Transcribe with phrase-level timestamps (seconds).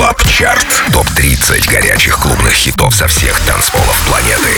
[0.00, 0.66] Club Chart.
[0.94, 4.48] Топ-30 горячих клубных хитов со всех танцполов планеты.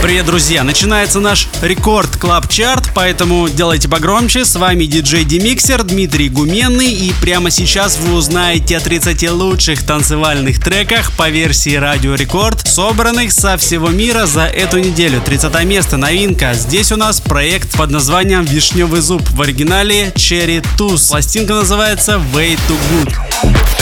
[0.00, 0.62] Привет, друзья!
[0.62, 4.44] Начинается наш Record Club Chart, поэтому делайте погромче.
[4.44, 6.92] С вами диджей DeMixer Дмитрий Гуменный.
[6.92, 13.32] И прямо сейчас вы узнаете о 30 лучших танцевальных треках по версии Радио Рекорд, собранных
[13.32, 15.20] со всего мира за эту неделю.
[15.20, 16.54] 30 место, новинка.
[16.54, 19.28] Здесь у нас проект под названием «Вишневый зуб».
[19.30, 21.08] В оригинале Cherry Tooth.
[21.08, 23.16] Пластинка называется Way Too Good.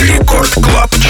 [0.00, 1.09] Рекорд Клаб Чарт.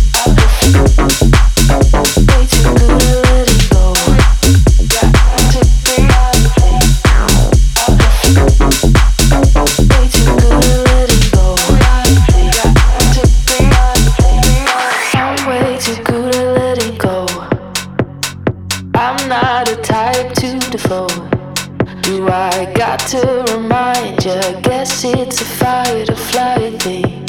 [24.21, 24.61] danger.
[24.61, 27.25] Guess it's a fight or flight thing.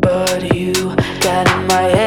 [0.00, 0.72] But you
[1.20, 2.01] got in my head.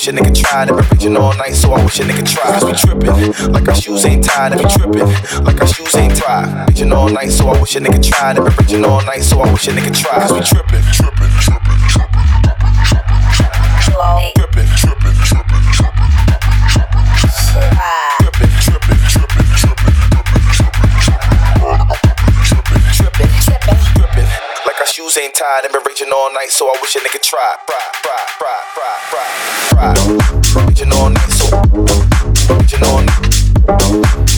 [0.00, 0.70] Wish a nigga tried.
[0.70, 2.60] I've been preaching all night, so I wish a nigga tried.
[2.60, 4.52] Cause we trippin', like our shoes ain't tied.
[4.52, 6.66] And we trippin', like our shoes ain't tied.
[6.68, 8.38] Preaching all night, so I wish a nigga tried.
[8.38, 10.20] I've been preaching all night, so I wish a nigga tried.
[10.20, 13.10] Cause we trippin', trippin', trippin', trippin', trippin', trippin',
[15.44, 15.82] trippin',
[18.24, 18.64] trippin',
[22.72, 23.50] trippin',
[24.90, 27.19] shoes ain't tied and been raging all night, so I wish a nigga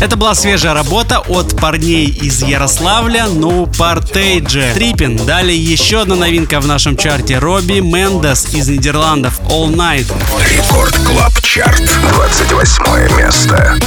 [0.03, 4.75] Это была свежая работа от парней из Ярославля, No Partage.
[4.75, 5.17] Trippin.
[5.17, 7.39] Далее еще одна новинка в нашем чарте.
[7.39, 9.41] Robbie Mendez из Нидерландов.
[9.43, 10.13] All Night.
[10.51, 11.89] Record Club Chart.
[12.15, 13.79] 28 место.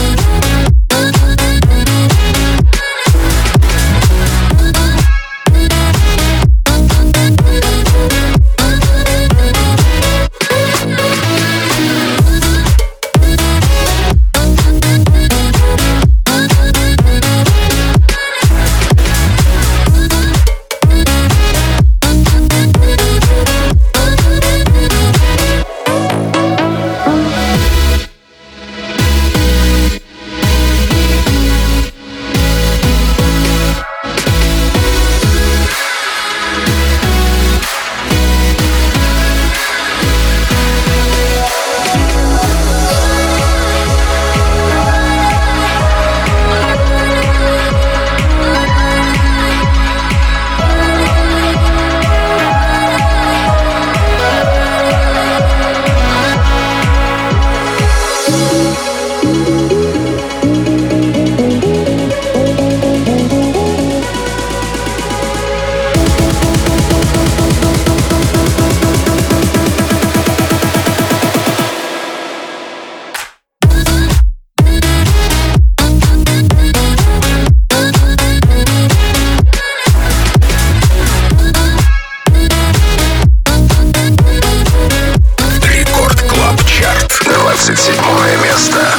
[87.65, 88.95] 27 место.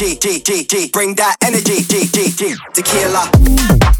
[0.00, 3.99] G, G, G, G, bring that energy, G, G, G, tequila.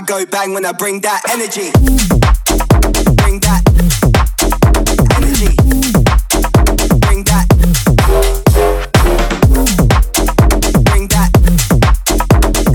[0.00, 1.70] crowd go bang when I bring that energy.
[3.16, 3.62] Bring that
[5.16, 5.56] energy.
[7.00, 7.46] Bring that.
[10.84, 11.30] Bring that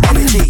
[0.10, 0.46] energy.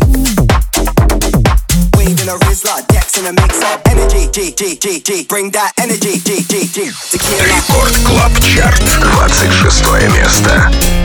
[1.97, 3.81] Weed in a Rizla, Dex in a mix up.
[3.87, 5.25] Energy, G, G, G, G.
[5.25, 6.91] Bring that energy, G, G, G.
[7.11, 7.43] Tequila.
[7.43, 8.81] Рекорд Клаб Чарт,
[9.15, 11.04] 26 место.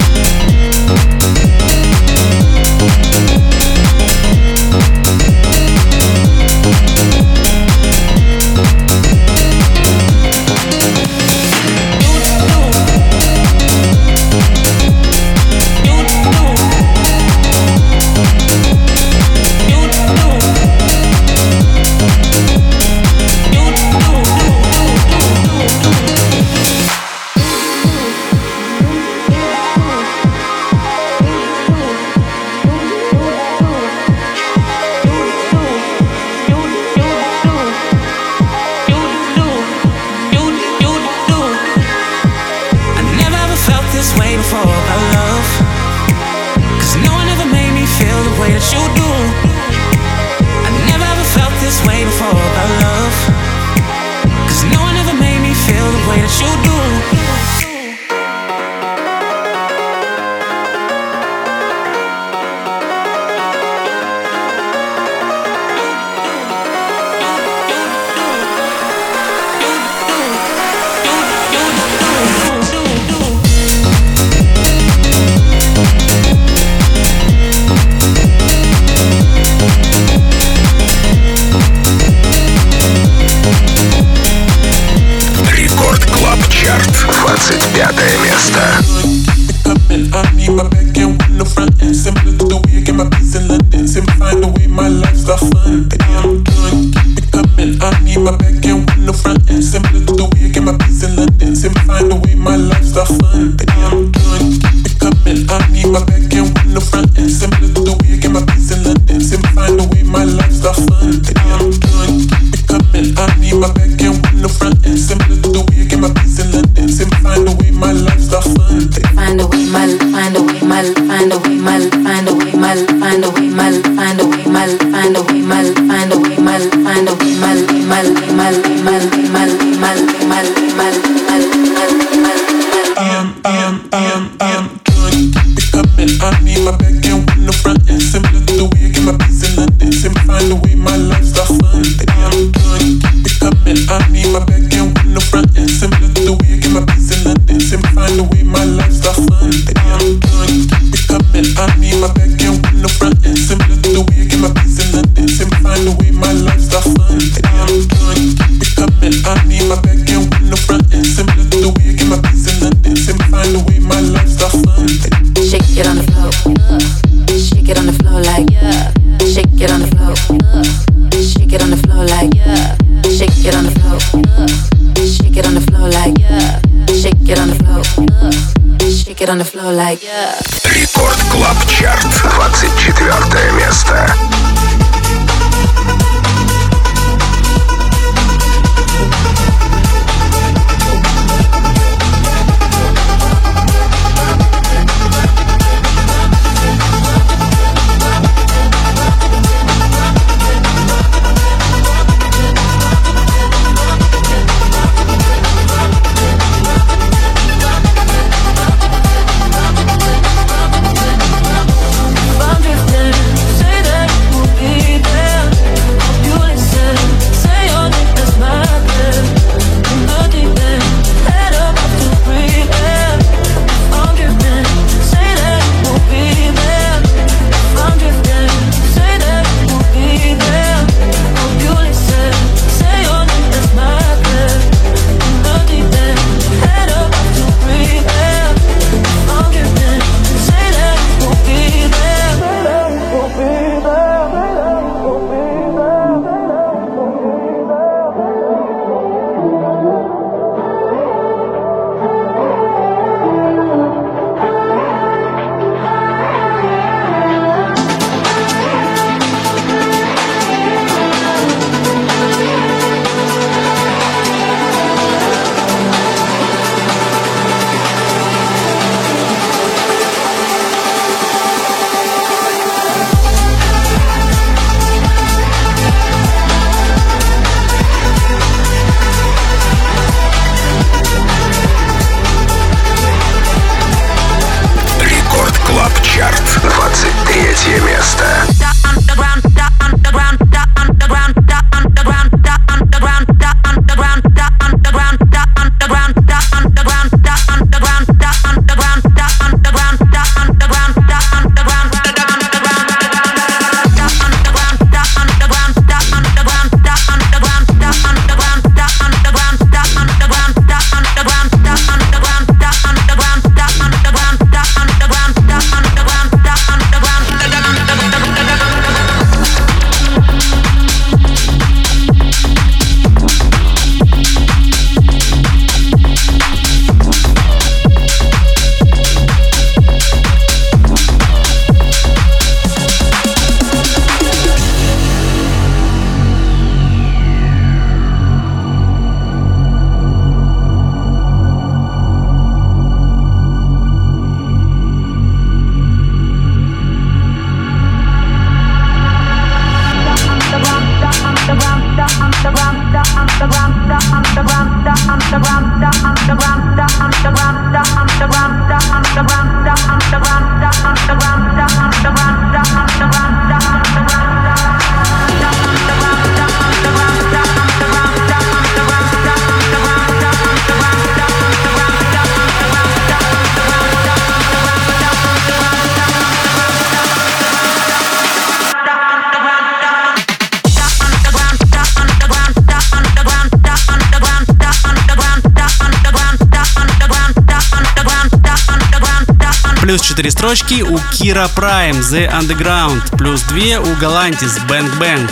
[389.92, 395.30] Плюс 4 строчки у Кира Прайм The Underground, плюс 2 у Galantis Bang Bang.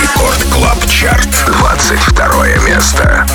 [0.00, 3.26] Record Club Chart, 22 место.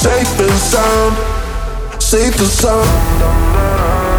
[0.00, 2.02] Safe and sound.
[2.02, 4.09] Safe and sound.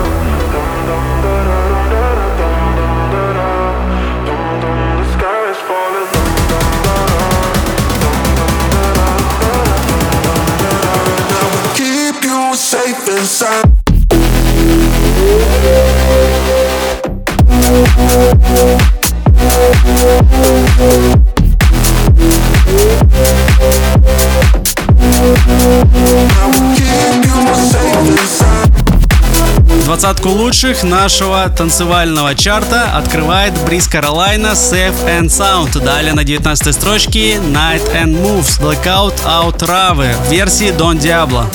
[30.02, 35.80] Двадцатку лучших нашего танцевального чарта открывает Бриз Каролайна Safe and Sound.
[35.80, 41.46] Далее на 19 строчке Night and Moves Blackout Out Rave в версии and sound.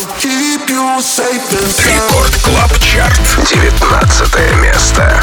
[1.88, 3.20] Рекорд Клаб Чарт.
[3.50, 5.20] 19 место.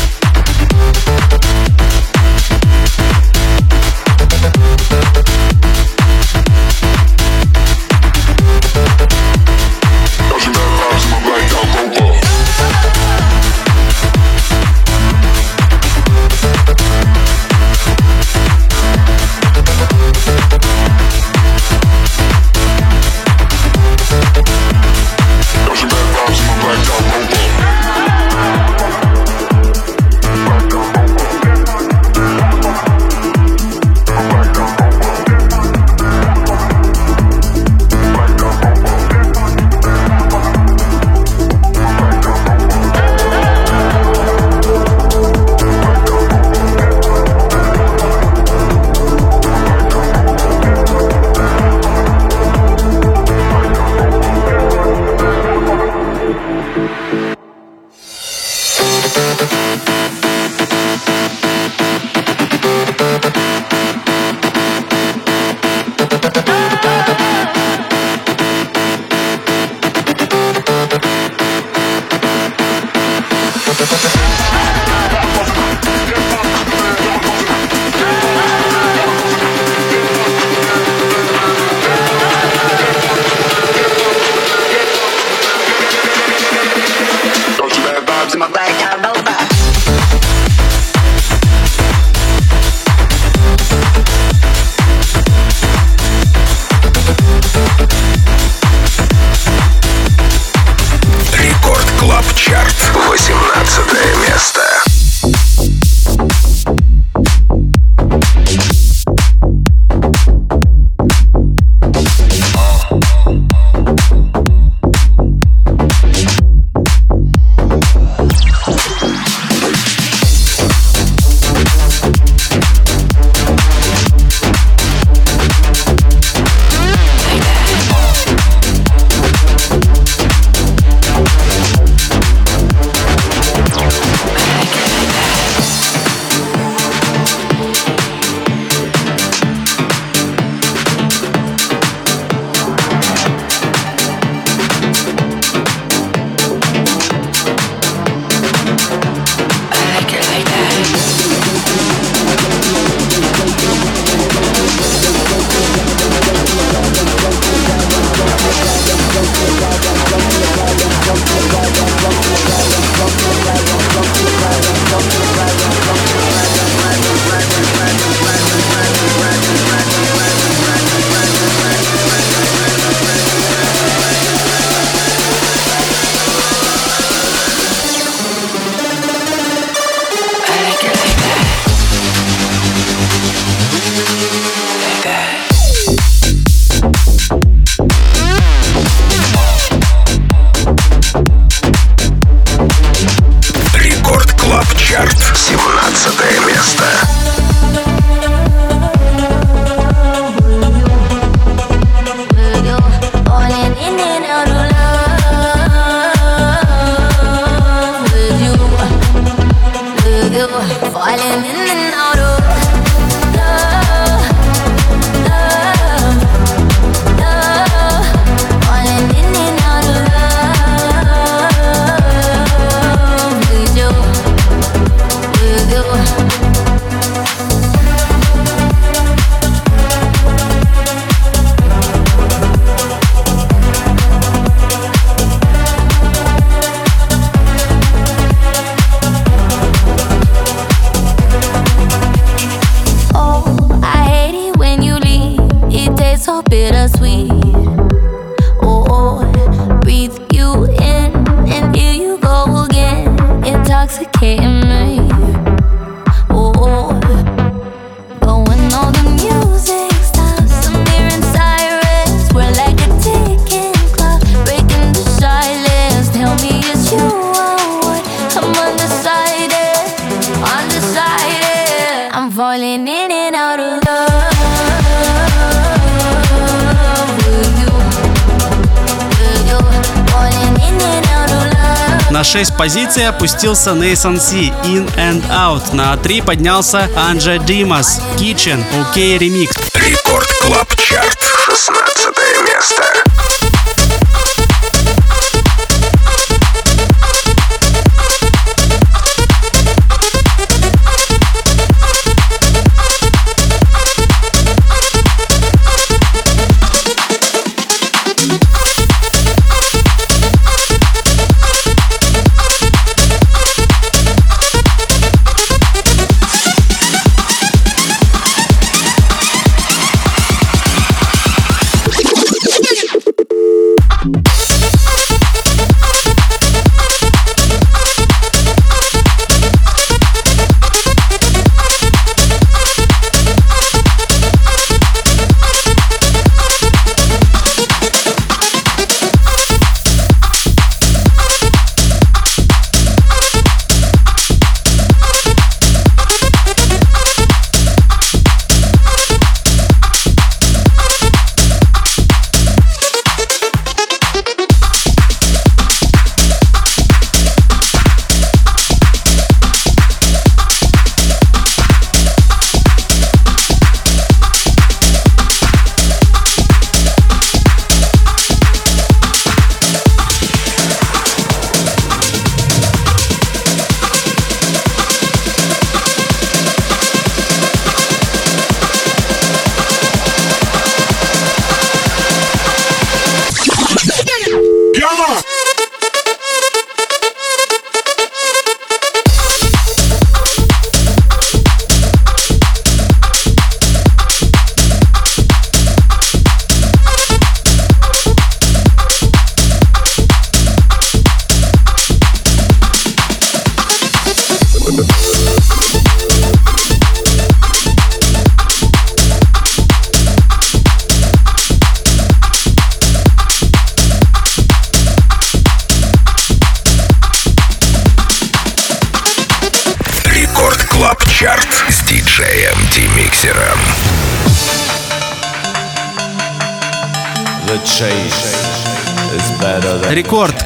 [282.54, 285.74] На 6 позиций опустился Nathan C In and Out.
[285.74, 289.50] На 3 поднялся Angger Dimas Kitchen OK Remix.
[289.74, 291.20] Record Club Chart.
[291.46, 292.12] 16
[292.46, 293.03] место.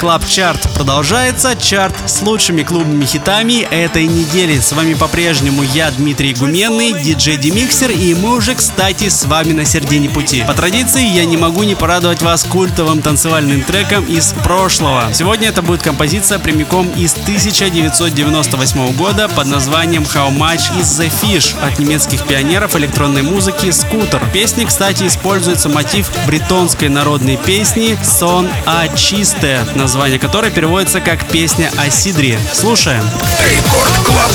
[0.08, 1.56] Record Club Chart продолжается.
[1.56, 4.60] Чарт с лучшими клубными хитами этой недели.
[4.60, 9.66] С вами по-прежнему я, Дмитрий Гуменный, диджей DeMixer, и мы уже, кстати, с вами на
[9.66, 10.44] середине пути.
[10.46, 15.06] По традиции, я не могу не порадовать вас культовым танцевальным треком из прошлого.
[15.12, 21.56] Сегодня это будет композиция прямиком из 1998 года под названием How Much is the Fish
[21.66, 24.20] от немецких пионеров электронной музыки Скутер.
[24.24, 31.26] В песне, кстати, используется мотив бретонской народной песни Son ar chistr, название которой переводится как
[31.30, 32.38] «Песня о Сидре».
[32.52, 33.02] Слушаем.
[33.40, 34.30] Рекорд Клаб.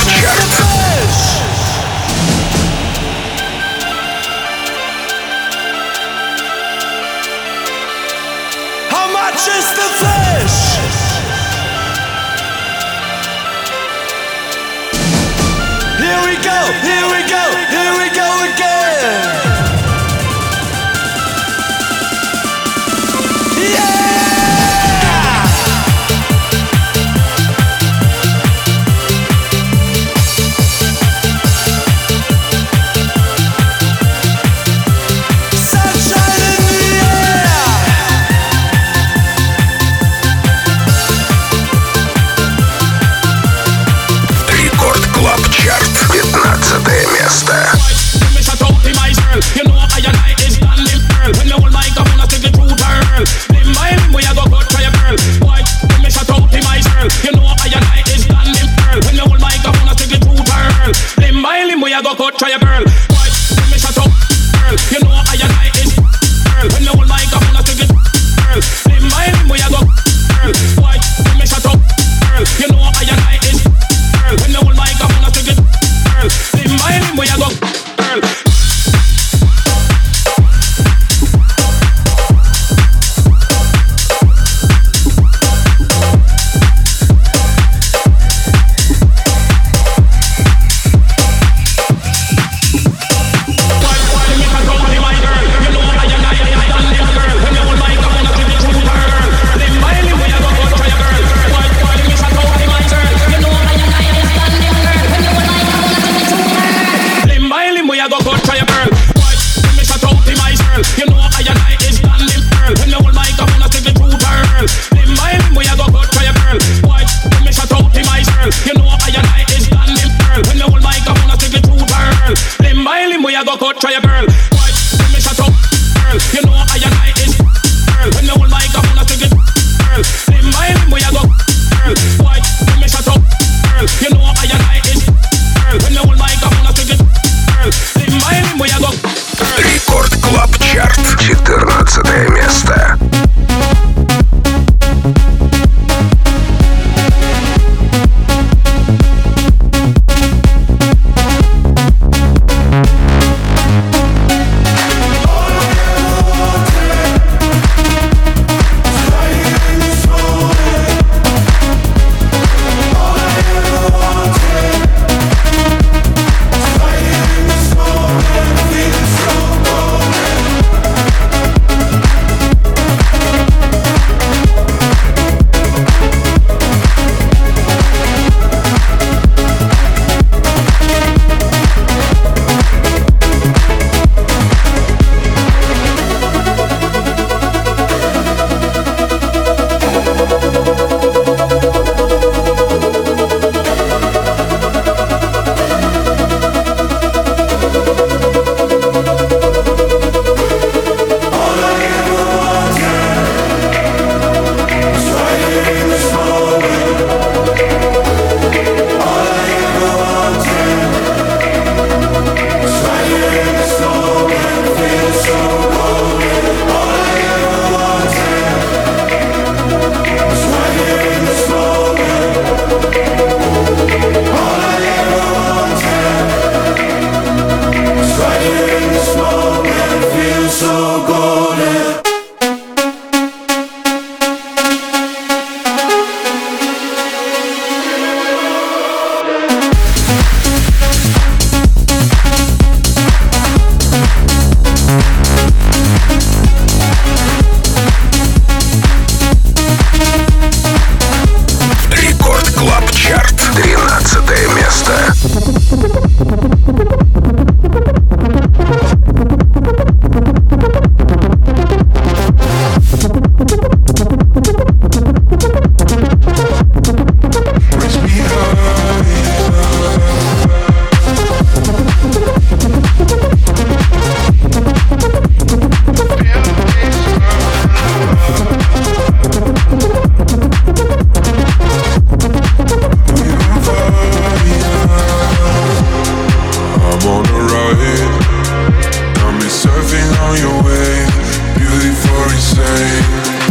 [292.63, 293.42] say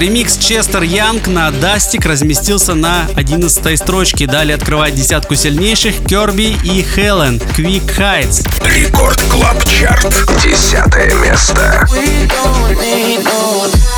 [0.00, 4.26] Ремикс Честер Янг на Дастик разместился на 11 строчке.
[4.26, 8.48] Далее открывает десятку сильнейших Керби и Хелен Quick Heights.
[8.64, 10.10] Рекорд Клаб Чарт.
[10.42, 11.86] Десятое место.
[11.92, 13.89] We don't need no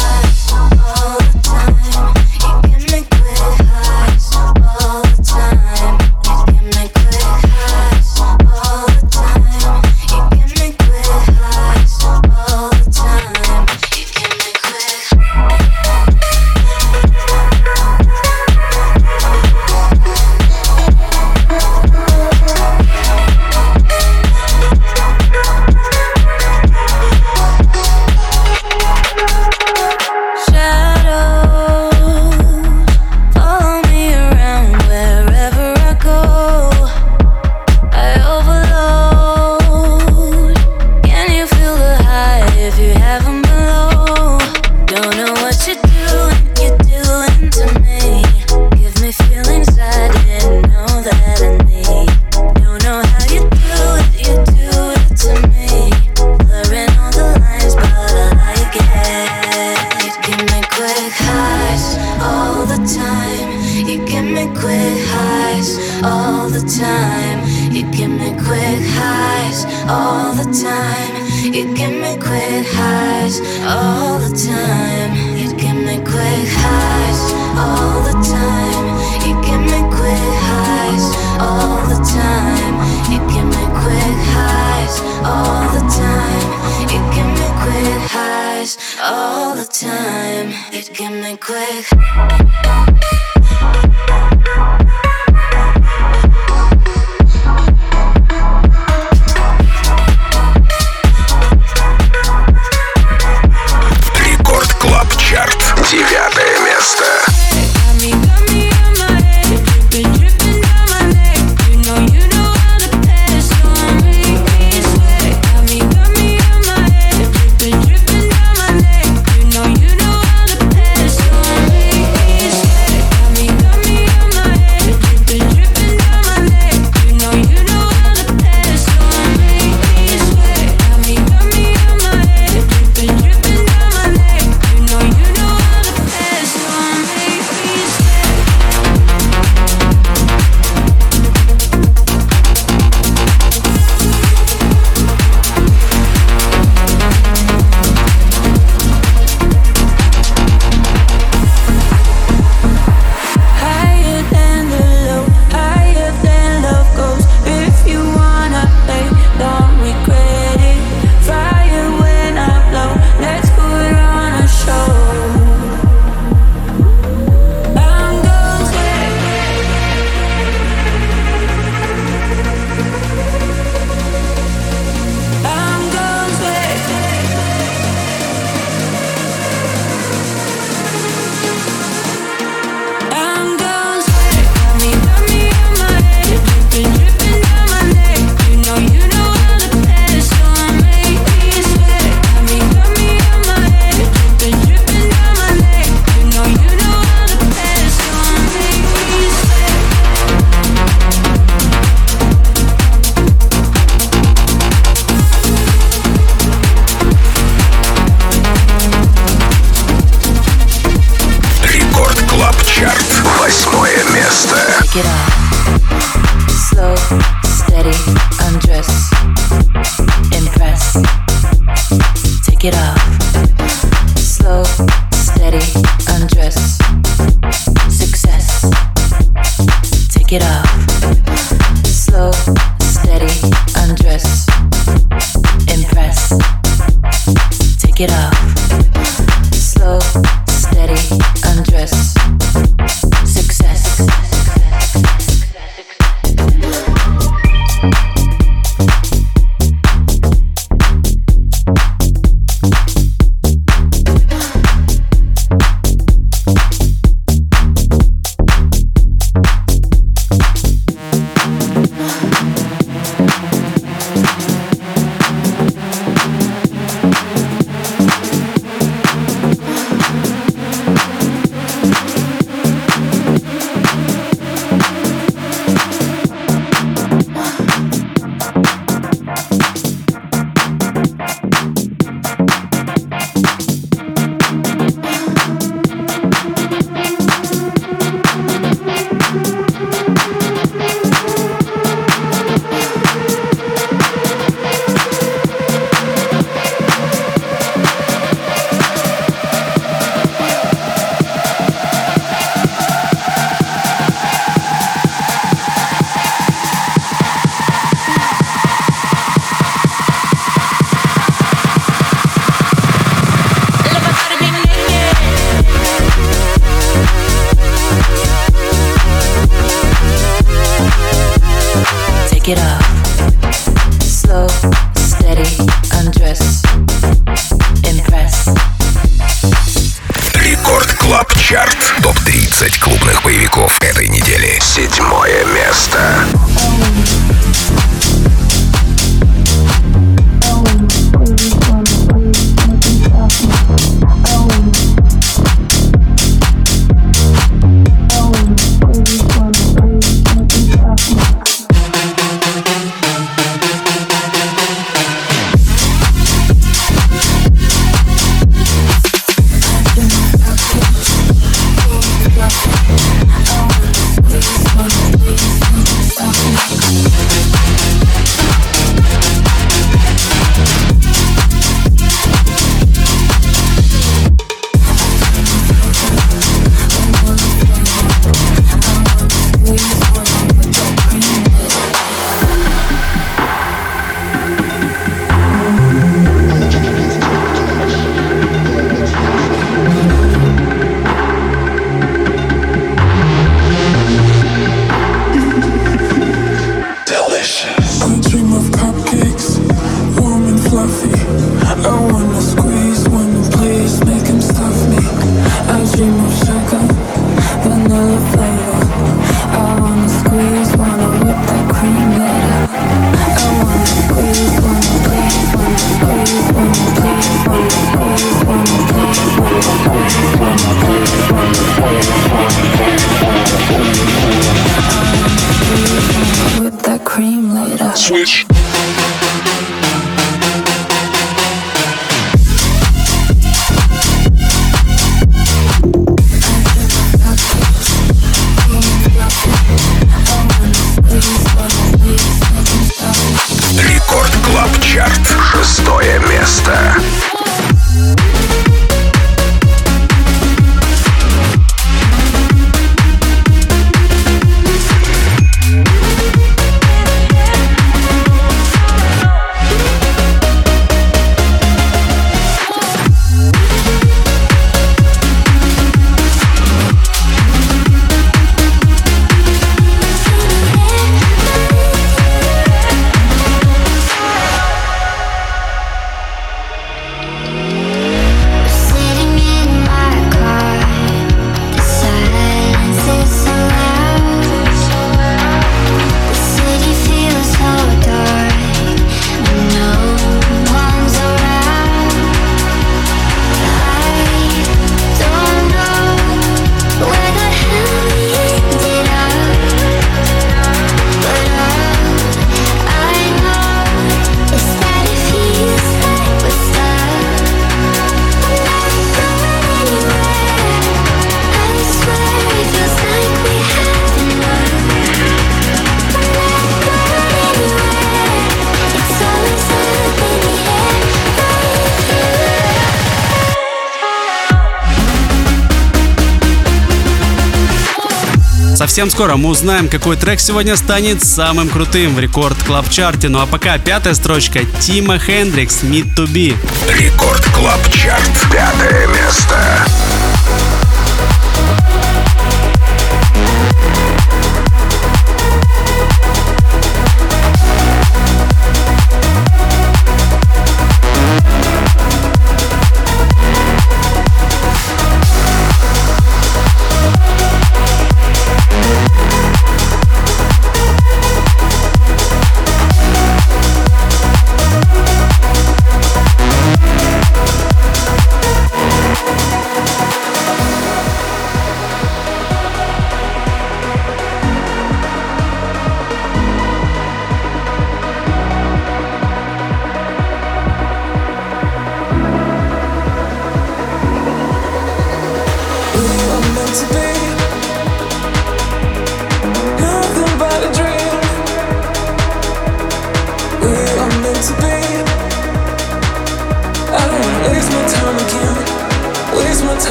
[529.02, 533.28] Совсем скоро мы узнаем, какой трек сегодня станет самым крутым в рекорд клаб чарте.
[533.28, 536.54] Ну а пока пятая строчка Тима Хендрикс Meet to Be.
[536.88, 538.30] Рекорд клаб чарт.
[538.52, 539.86] Пятое место.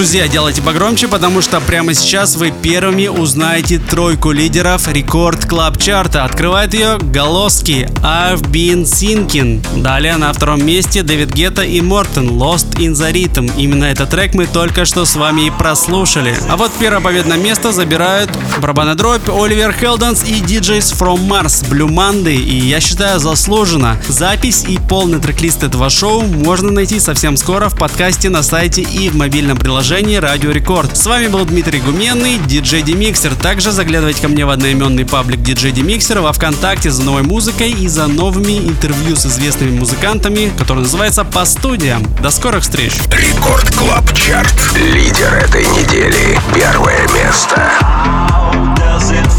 [0.00, 6.10] Друзья, делайте погромче, потому что прямо сейчас вы первыми узнаете тройку лидеров Record Club Chart
[6.10, 6.24] а.
[6.24, 9.82] Открывает ее Galoski I've Been Thinking.
[9.82, 13.52] Далее на втором месте Дэвид Гетта и Morten Lost in the Rhythm.
[13.58, 16.34] Именно этот трек мы только что с вами и прослушали.
[16.48, 21.88] А вот первое победное место забирают барабанная дробь Oliver Heldens и DJs from Mars Blue
[21.88, 22.36] Monday.
[22.36, 23.96] И я считаю заслуженно.
[24.08, 29.08] Запись и полный трек-лист этого шоу можно найти совсем скоро в подкасте на сайте и
[29.10, 30.96] в мобильном приложении Радио Рекорд.
[30.96, 33.34] С вами был Дмитрий Гуменный, диджей DeMixer.
[33.34, 37.88] Также заглядывайте ко мне в одноименный паблик диджей DeMixer во Вконтакте за новой музыкой и
[37.88, 42.02] за новыми интервью с известными музыкантами, который называется «По студиям».
[42.22, 42.94] До скорых встреч!
[43.12, 44.54] Record Club Chart.
[44.76, 46.38] Лидер этой недели.
[46.54, 48.49] Первое место.
[48.60, 49.29] Does it